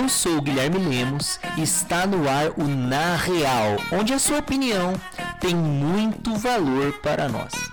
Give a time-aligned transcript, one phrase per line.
[0.00, 4.38] Eu sou o Guilherme Lemos e está no ar o Na Real, onde a sua
[4.38, 4.94] opinião
[5.38, 7.69] tem muito valor para nós.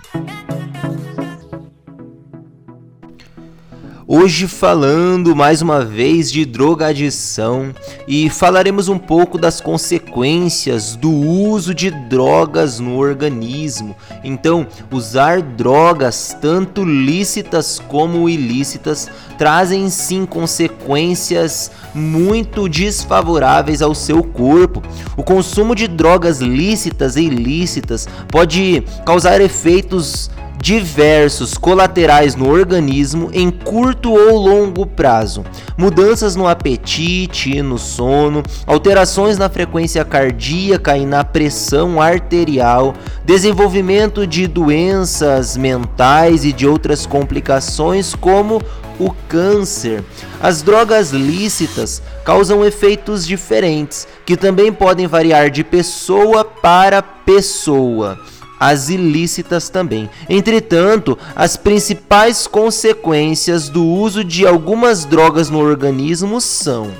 [4.10, 7.74] Hoje falando mais uma vez de drogadição
[8.06, 13.94] e falaremos um pouco das consequências do uso de drogas no organismo.
[14.24, 24.82] Então, usar drogas tanto lícitas como ilícitas trazem sim consequências muito desfavoráveis ao seu corpo.
[25.18, 33.50] O consumo de drogas lícitas e ilícitas pode causar efeitos diversos colaterais no organismo em
[33.50, 35.44] curto ou longo prazo,
[35.76, 42.94] mudanças no apetite no sono, alterações na frequência cardíaca e na pressão arterial,
[43.24, 48.60] desenvolvimento de doenças mentais e de outras complicações como
[48.98, 50.02] o câncer.
[50.40, 58.18] As drogas lícitas causam efeitos diferentes, que também podem variar de pessoa para pessoa
[58.58, 60.08] as ilícitas também.
[60.28, 66.90] Entretanto, as principais consequências do uso de algumas drogas no organismo são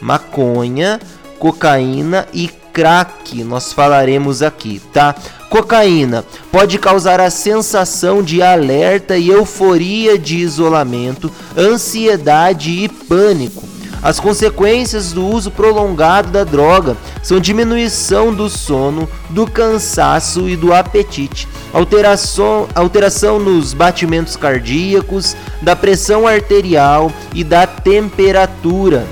[0.00, 1.00] maconha,
[1.38, 3.44] cocaína e crack.
[3.44, 5.14] Nós falaremos aqui, tá?
[5.48, 13.73] Cocaína pode causar a sensação de alerta e euforia de isolamento, ansiedade e pânico
[14.04, 20.74] as consequências do uso prolongado da droga são diminuição do sono, do cansaço e do
[20.74, 29.06] apetite, alteração, alteração nos batimentos cardíacos, da pressão arterial e da temperatura.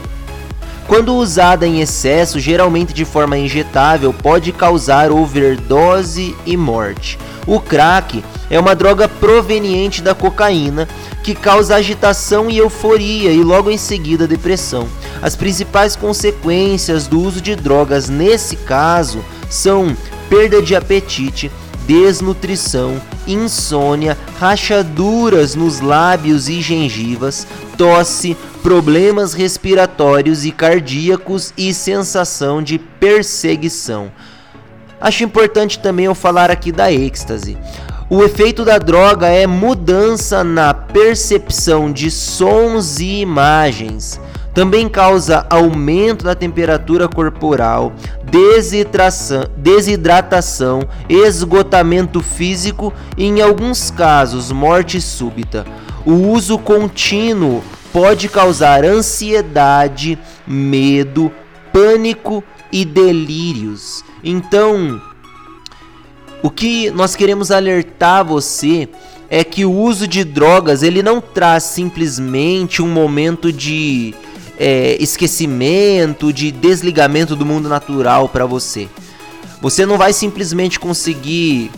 [0.87, 7.19] Quando usada em excesso, geralmente de forma injetável, pode causar overdose e morte.
[7.47, 10.87] O crack é uma droga proveniente da cocaína
[11.23, 14.87] que causa agitação e euforia e logo em seguida depressão.
[15.23, 19.97] As principais consequências do uso de drogas nesse caso são
[20.29, 21.51] perda de apetite,
[21.87, 27.47] desnutrição, insônia, rachaduras nos lábios e gengivas,
[27.79, 34.13] tosse, problemas respiratórios e cardíacos e sensação de perseguição.
[35.01, 37.57] Acho importante também eu falar aqui da êxtase.
[38.15, 44.21] O efeito da droga é mudança na percepção de sons e imagens.
[44.53, 47.95] Também causa aumento da temperatura corporal,
[49.57, 55.65] desidratação, esgotamento físico e, em alguns casos, morte súbita.
[56.05, 57.65] O uso contínuo
[57.95, 61.33] pode causar ansiedade, medo,
[61.73, 64.05] pânico e delírios.
[64.23, 65.01] Então,
[66.43, 68.89] o que nós queremos alertar você
[69.31, 74.15] é que o uso de drogas ele não traz simplesmente um momento de
[74.59, 78.89] é, esquecimento, de desligamento do mundo natural para você.
[79.61, 81.71] Você não vai simplesmente conseguir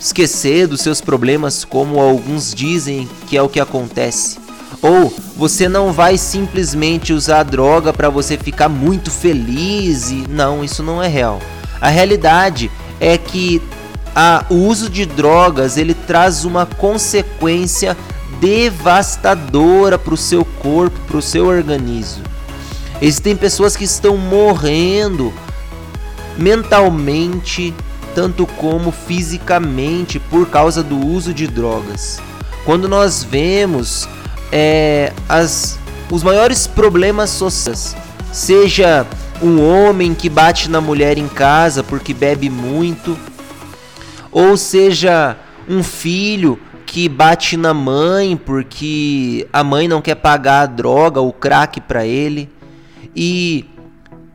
[0.00, 4.38] esquecer dos seus problemas como alguns dizem que é o que acontece.
[4.82, 10.82] Ou você não vai simplesmente usar droga para você ficar muito feliz e não, isso
[10.82, 11.40] não é real.
[11.80, 12.70] A realidade
[13.00, 13.62] é que
[14.18, 17.94] a, o uso de drogas ele traz uma consequência
[18.40, 22.24] devastadora para o seu corpo, para o seu organismo.
[23.02, 25.34] Existem pessoas que estão morrendo
[26.38, 27.74] mentalmente,
[28.14, 32.18] tanto como fisicamente, por causa do uso de drogas.
[32.64, 34.08] Quando nós vemos
[34.50, 35.78] é, as,
[36.10, 37.94] os maiores problemas sociais,
[38.32, 39.06] seja
[39.42, 43.16] um homem que bate na mulher em casa porque bebe muito,
[44.38, 45.34] ou seja
[45.66, 51.32] um filho que bate na mãe porque a mãe não quer pagar a droga, o
[51.32, 52.50] crack para ele.
[53.16, 53.64] E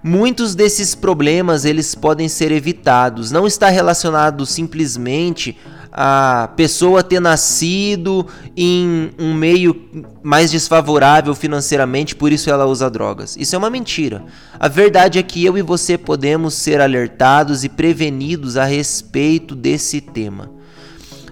[0.04, 3.30] muitos desses problemas eles podem ser evitados.
[3.30, 5.56] Não está relacionado simplesmente
[5.92, 8.26] a pessoa ter nascido
[8.56, 9.90] em um meio
[10.24, 13.36] mais desfavorável financeiramente, por isso ela usa drogas.
[13.38, 14.24] Isso é uma mentira.
[14.58, 20.00] A verdade é que eu e você podemos ser alertados e prevenidos a respeito desse
[20.00, 20.50] tema.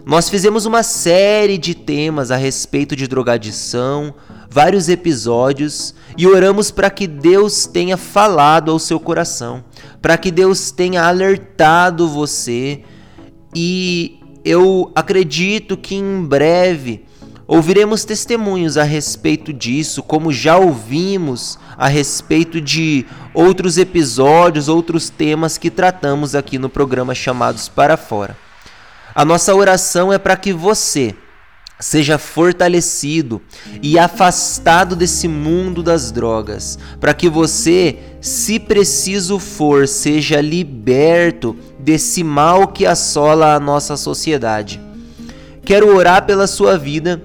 [0.06, 4.14] Nós fizemos uma série de temas a respeito de drogadição,
[4.50, 9.64] vários episódios e oramos para que Deus tenha falado ao seu coração,
[10.02, 12.84] para que Deus tenha alertado você
[13.56, 14.19] e
[14.50, 17.06] eu acredito que em breve
[17.46, 25.56] ouviremos testemunhos a respeito disso, como já ouvimos a respeito de outros episódios, outros temas
[25.60, 28.36] que tratamos aqui no programa Chamados para Fora.
[29.14, 31.14] A nossa oração é para que você
[31.80, 33.42] seja fortalecido
[33.84, 42.24] e afastado desse mundo das drogas, para que você, se preciso for, seja liberto desse
[42.24, 44.80] mal que assola a nossa sociedade.
[45.64, 47.22] Quero orar pela sua vida,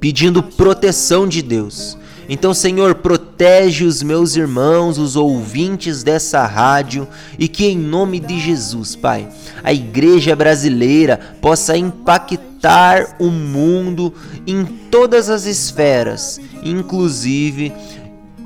[0.00, 1.96] pedindo proteção de Deus.
[2.28, 7.08] Então, Senhor, protege os meus irmãos, os ouvintes dessa rádio
[7.38, 9.28] e que, em nome de Jesus, Pai,
[9.64, 14.12] a igreja brasileira possa impactar o mundo
[14.46, 17.72] em todas as esferas, inclusive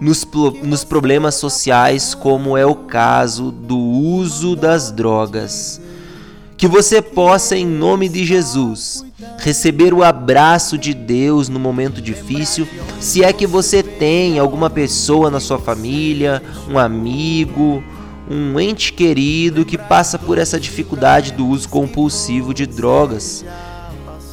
[0.02, 0.26] nos,
[0.64, 5.80] nos problemas sociais, como é o caso do uso das drogas.
[6.56, 9.04] Que você possa, em nome de Jesus,
[9.38, 12.66] receber o abraço de Deus no momento difícil,
[12.98, 17.82] se é que você tem alguma pessoa na sua família, um amigo,
[18.28, 23.44] um ente querido que passa por essa dificuldade do uso compulsivo de drogas.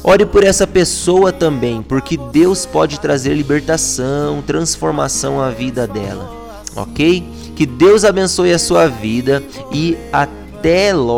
[0.02, 6.30] Ore por essa pessoa também, porque Deus pode trazer libertação, transformação à vida dela,
[6.74, 7.22] ok?
[7.54, 11.10] Que Deus abençoe a sua vida e até logo.